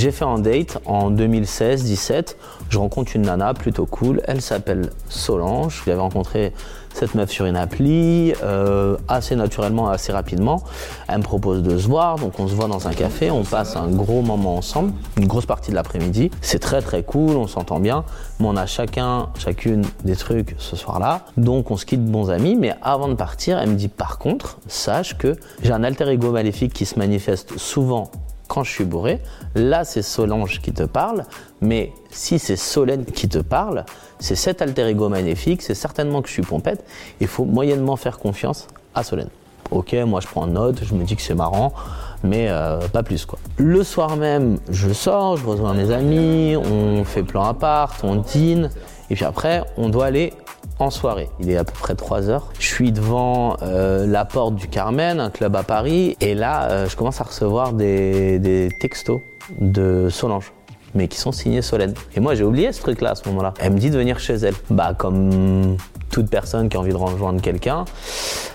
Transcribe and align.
J'ai 0.00 0.12
fait 0.12 0.24
un 0.24 0.38
date 0.38 0.78
en 0.86 1.10
2016-17. 1.10 2.36
Je 2.70 2.78
rencontre 2.78 3.16
une 3.16 3.20
nana 3.20 3.52
plutôt 3.52 3.84
cool. 3.84 4.22
Elle 4.26 4.40
s'appelle 4.40 4.88
Solange. 5.10 5.82
J'avais 5.84 6.00
rencontré 6.00 6.54
cette 6.94 7.14
meuf 7.14 7.28
sur 7.28 7.44
une 7.44 7.56
appli, 7.56 8.32
euh, 8.42 8.96
assez 9.08 9.36
naturellement, 9.36 9.90
assez 9.90 10.10
rapidement. 10.10 10.62
Elle 11.06 11.18
me 11.18 11.22
propose 11.22 11.62
de 11.62 11.76
se 11.76 11.86
voir, 11.86 12.16
donc 12.16 12.40
on 12.40 12.48
se 12.48 12.54
voit 12.54 12.66
dans 12.66 12.88
un 12.88 12.94
café, 12.94 13.30
on 13.30 13.44
passe 13.44 13.76
un 13.76 13.88
gros 13.88 14.22
moment 14.22 14.56
ensemble, 14.56 14.94
une 15.18 15.26
grosse 15.26 15.44
partie 15.44 15.70
de 15.70 15.76
l'après-midi. 15.76 16.30
C'est 16.40 16.60
très 16.60 16.80
très 16.80 17.02
cool, 17.02 17.36
on 17.36 17.46
s'entend 17.46 17.78
bien, 17.78 18.04
on 18.40 18.56
a 18.56 18.64
chacun, 18.64 19.28
chacune 19.38 19.84
des 20.04 20.16
trucs 20.16 20.56
ce 20.56 20.76
soir-là, 20.76 21.26
donc 21.36 21.70
on 21.70 21.76
se 21.76 21.84
quitte 21.84 22.04
bons 22.04 22.30
amis. 22.30 22.56
Mais 22.56 22.74
avant 22.80 23.08
de 23.08 23.14
partir, 23.14 23.58
elle 23.58 23.68
me 23.68 23.76
dit 23.76 23.88
par 23.88 24.16
contre, 24.16 24.58
sache 24.66 25.18
que 25.18 25.36
j'ai 25.62 25.72
un 25.72 25.84
alter 25.84 26.08
ego 26.08 26.32
maléfique 26.32 26.72
qui 26.72 26.86
se 26.86 26.98
manifeste 26.98 27.58
souvent 27.58 28.10
quand 28.50 28.64
je 28.64 28.70
suis 28.72 28.84
bourré. 28.84 29.20
Là, 29.54 29.84
c'est 29.84 30.02
Solange 30.02 30.60
qui 30.60 30.72
te 30.72 30.82
parle, 30.82 31.24
mais 31.60 31.92
si 32.10 32.40
c'est 32.40 32.56
Solène 32.56 33.04
qui 33.04 33.28
te 33.28 33.38
parle, 33.38 33.84
c'est 34.18 34.34
cet 34.34 34.60
alter 34.60 34.88
ego 34.88 35.08
magnifique, 35.08 35.62
c'est 35.62 35.76
certainement 35.76 36.20
que 36.20 36.28
je 36.28 36.34
suis 36.34 36.42
pompette. 36.42 36.84
Il 37.20 37.28
faut 37.28 37.44
moyennement 37.44 37.94
faire 37.94 38.18
confiance 38.18 38.66
à 38.94 39.04
Solène. 39.04 39.28
Ok, 39.70 39.94
moi 40.04 40.20
je 40.20 40.26
prends 40.26 40.48
note, 40.48 40.82
je 40.82 40.94
me 40.94 41.04
dis 41.04 41.14
que 41.14 41.22
c'est 41.22 41.36
marrant, 41.36 41.72
mais 42.24 42.48
euh, 42.48 42.80
pas 42.88 43.04
plus 43.04 43.24
quoi. 43.24 43.38
Le 43.56 43.84
soir 43.84 44.16
même, 44.16 44.58
je 44.68 44.92
sors, 44.92 45.36
je 45.36 45.46
rejoins 45.46 45.74
mes 45.74 45.92
amis, 45.92 46.56
on 46.56 47.04
fait 47.04 47.22
plan 47.22 47.44
à 47.44 47.54
part, 47.54 47.94
on 48.02 48.16
dîne, 48.16 48.70
et 49.10 49.14
puis 49.14 49.24
après, 49.24 49.62
on 49.76 49.88
doit 49.88 50.06
aller 50.06 50.32
en 50.80 50.90
soirée. 50.90 51.28
Il 51.40 51.50
est 51.50 51.56
à 51.56 51.64
peu 51.64 51.72
près 51.72 51.94
3 51.94 52.28
heures. 52.28 52.52
Je 52.58 52.66
suis 52.66 52.92
devant 52.92 53.56
euh, 53.62 54.06
la 54.06 54.24
porte 54.24 54.54
du 54.54 54.68
Carmen, 54.68 55.20
un 55.20 55.30
club 55.30 55.56
à 55.56 55.62
Paris, 55.62 56.16
et 56.20 56.34
là, 56.34 56.70
euh, 56.70 56.88
je 56.88 56.96
commence 56.96 57.20
à 57.20 57.24
recevoir 57.24 57.72
des, 57.72 58.70
textos 58.80 59.20
de 59.60 60.08
Solange 60.10 60.52
mais 60.92 61.06
qui 61.06 61.18
sont 61.18 61.30
signés 61.30 61.62
Solène. 61.62 61.94
Et 62.16 62.20
moi 62.20 62.34
j'ai 62.34 62.42
oublié 62.42 62.72
ce 62.72 62.80
truc-là 62.80 63.10
à 63.10 63.14
ce 63.14 63.28
moment-là. 63.28 63.54
Elle 63.60 63.74
me 63.74 63.78
dit 63.78 63.90
de 63.90 63.96
venir 63.96 64.18
chez 64.18 64.34
elle. 64.34 64.54
Bah 64.70 64.92
comme 64.92 65.76
toute 66.10 66.28
personne 66.28 66.68
qui 66.68 66.76
a 66.76 66.80
envie 66.80 66.90
de 66.90 66.96
rejoindre 66.96 67.40
quelqu'un, 67.40 67.84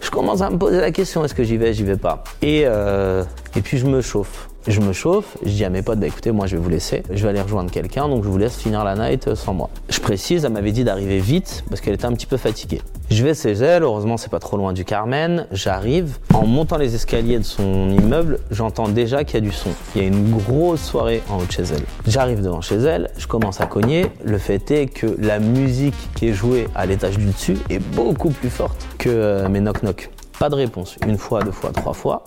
je 0.00 0.10
commence 0.10 0.42
à 0.42 0.50
me 0.50 0.58
poser 0.58 0.80
la 0.80 0.90
question 0.90 1.24
est-ce 1.24 1.34
que 1.34 1.44
j'y 1.44 1.56
vais, 1.56 1.72
j'y 1.72 1.84
vais 1.84 1.96
pas? 1.96 2.24
Et, 2.42 2.64
euh, 2.66 3.22
et 3.54 3.60
puis 3.60 3.78
je 3.78 3.86
me 3.86 4.00
chauffe. 4.00 4.48
Je 4.68 4.80
me 4.80 4.92
chauffe, 4.92 5.36
je 5.44 5.50
dis 5.50 5.64
à 5.64 5.70
mes 5.70 5.82
potes, 5.82 6.00
bah 6.00 6.08
écoutez, 6.08 6.32
moi 6.32 6.48
je 6.48 6.56
vais 6.56 6.62
vous 6.62 6.68
laisser, 6.68 7.04
je 7.12 7.22
vais 7.22 7.28
aller 7.28 7.40
rejoindre 7.40 7.70
quelqu'un, 7.70 8.08
donc 8.08 8.24
je 8.24 8.28
vous 8.28 8.36
laisse 8.36 8.56
finir 8.56 8.82
la 8.82 8.96
night 8.96 9.36
sans 9.36 9.54
moi. 9.54 9.70
Je 9.88 10.00
précise, 10.00 10.44
elle 10.44 10.50
m'avait 10.50 10.72
dit 10.72 10.82
d'arriver 10.82 11.20
vite 11.20 11.62
parce 11.68 11.80
qu'elle 11.80 11.94
était 11.94 12.06
un 12.06 12.12
petit 12.12 12.26
peu 12.26 12.36
fatiguée. 12.36 12.82
Je 13.08 13.22
vais 13.22 13.34
chez 13.34 13.52
elle, 13.52 13.84
heureusement 13.84 14.16
c'est 14.16 14.28
pas 14.28 14.40
trop 14.40 14.56
loin 14.56 14.72
du 14.72 14.84
Carmen, 14.84 15.46
j'arrive. 15.52 16.18
En 16.34 16.46
montant 16.46 16.78
les 16.78 16.96
escaliers 16.96 17.38
de 17.38 17.44
son 17.44 17.90
immeuble, 17.90 18.40
j'entends 18.50 18.88
déjà 18.88 19.22
qu'il 19.22 19.34
y 19.34 19.38
a 19.38 19.40
du 19.40 19.52
son. 19.52 19.70
Il 19.94 20.02
y 20.02 20.04
a 20.04 20.08
une 20.08 20.36
grosse 20.36 20.82
soirée 20.82 21.22
en 21.30 21.38
haut 21.38 21.46
de 21.46 21.52
chez 21.52 21.62
elle. 21.62 21.84
J'arrive 22.08 22.42
devant 22.42 22.60
chez 22.60 22.74
elle, 22.74 23.10
je 23.18 23.28
commence 23.28 23.60
à 23.60 23.66
cogner. 23.66 24.06
Le 24.24 24.38
fait 24.38 24.68
est 24.72 24.86
que 24.86 25.06
la 25.20 25.38
musique 25.38 25.94
qui 26.16 26.26
est 26.26 26.34
jouée 26.34 26.66
à 26.74 26.86
l'étage 26.86 27.18
du 27.18 27.26
dessus 27.26 27.56
est 27.70 27.78
beaucoup 27.78 28.30
plus 28.30 28.50
forte 28.50 28.84
que 28.98 29.10
euh, 29.10 29.48
mes 29.48 29.60
knock-knock. 29.60 30.10
Pas 30.40 30.48
de 30.48 30.56
réponse, 30.56 30.96
une 31.06 31.18
fois, 31.18 31.44
deux 31.44 31.52
fois, 31.52 31.70
trois 31.70 31.92
fois. 31.92 32.24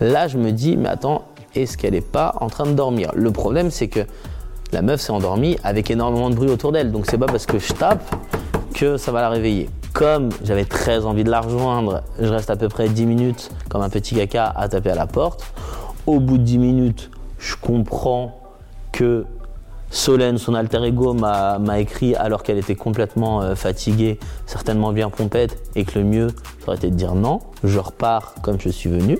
Là, 0.00 0.26
je 0.26 0.36
me 0.36 0.50
dis, 0.50 0.76
mais 0.76 0.88
attends, 0.88 1.24
est-ce 1.56 1.76
qu'elle 1.76 1.94
n'est 1.94 2.00
pas 2.00 2.34
en 2.40 2.48
train 2.48 2.66
de 2.66 2.72
dormir 2.72 3.10
Le 3.14 3.30
problème, 3.30 3.70
c'est 3.70 3.88
que 3.88 4.00
la 4.72 4.82
meuf 4.82 5.00
s'est 5.00 5.12
endormie 5.12 5.56
avec 5.64 5.90
énormément 5.90 6.30
de 6.30 6.34
bruit 6.34 6.50
autour 6.50 6.72
d'elle. 6.72 6.92
Donc 6.92 7.06
c'est 7.08 7.18
pas 7.18 7.26
parce 7.26 7.46
que 7.46 7.58
je 7.58 7.72
tape 7.72 8.02
que 8.74 8.96
ça 8.96 9.12
va 9.12 9.20
la 9.20 9.28
réveiller. 9.28 9.70
Comme 9.92 10.28
j'avais 10.44 10.64
très 10.64 11.06
envie 11.06 11.24
de 11.24 11.30
la 11.30 11.40
rejoindre, 11.40 12.02
je 12.20 12.28
reste 12.28 12.50
à 12.50 12.56
peu 12.56 12.68
près 12.68 12.88
10 12.88 13.06
minutes 13.06 13.50
comme 13.70 13.82
un 13.82 13.88
petit 13.88 14.14
caca 14.14 14.52
à 14.54 14.68
taper 14.68 14.90
à 14.90 14.94
la 14.94 15.06
porte. 15.06 15.44
Au 16.06 16.20
bout 16.20 16.38
de 16.38 16.42
10 16.42 16.58
minutes, 16.58 17.10
je 17.38 17.54
comprends 17.56 18.40
que 18.92 19.24
Solène, 19.90 20.36
son 20.36 20.54
alter 20.54 20.84
ego, 20.84 21.14
m'a 21.14 21.78
écrit 21.78 22.14
alors 22.16 22.42
qu'elle 22.42 22.58
était 22.58 22.74
complètement 22.74 23.40
euh, 23.40 23.54
fatiguée, 23.54 24.18
certainement 24.44 24.92
bien 24.92 25.10
pompette, 25.10 25.62
et 25.74 25.84
que 25.84 25.98
le 25.98 26.04
mieux, 26.04 26.28
ça 26.60 26.68
aurait 26.68 26.76
été 26.76 26.90
de 26.90 26.96
dire 26.96 27.14
non. 27.14 27.40
Je 27.64 27.78
repars 27.78 28.34
comme 28.42 28.60
je 28.60 28.68
suis 28.68 28.90
venu, 28.90 29.18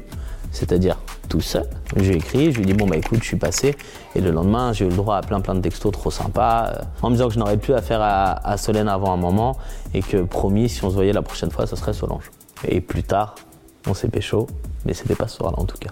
c'est-à-dire 0.51 0.99
tout 1.27 1.41
seul. 1.41 1.69
J'ai 1.97 2.17
écrit, 2.17 2.53
je 2.53 2.59
lui 2.59 2.65
ai 2.65 2.67
dit 2.67 2.75
bon 2.75 2.87
bah 2.87 2.97
écoute, 2.97 3.21
je 3.21 3.27
suis 3.27 3.37
passé. 3.37 3.75
Et 4.15 4.21
le 4.21 4.31
lendemain, 4.31 4.73
j'ai 4.73 4.85
eu 4.87 4.89
le 4.89 4.97
droit 4.97 5.17
à 5.17 5.23
plein 5.23 5.41
plein 5.41 5.55
de 5.55 5.61
textos 5.61 5.93
trop 5.93 6.11
sympas, 6.11 6.69
euh, 6.69 6.83
en 7.03 7.11
me 7.11 7.15
disant 7.15 7.29
que 7.29 7.35
je 7.35 7.39
n'aurais 7.39 7.57
plus 7.57 7.75
affaire 7.75 8.01
à, 8.01 8.33
à 8.47 8.57
Solène 8.57 8.89
avant 8.89 9.13
un 9.13 9.17
moment 9.17 9.57
et 9.95 10.03
que 10.03 10.19
promis, 10.19 10.69
si 10.69 10.85
on 10.85 10.91
se 10.91 10.95
voyait 10.95 11.13
la 11.13 11.23
prochaine 11.23 11.51
fois, 11.51 11.67
ce 11.67 11.77
serait 11.77 11.93
Solange. 11.93 12.31
Et 12.67 12.81
plus 12.81 13.03
tard, 13.03 13.35
on 13.87 13.95
s'est 13.95 14.09
pécho, 14.09 14.47
mais 14.85 14.95
c'était 14.95 15.15
pas 15.15 15.29
ce 15.29 15.37
soir-là 15.37 15.59
en 15.59 15.65
tout 15.65 15.79
cas. 15.79 15.91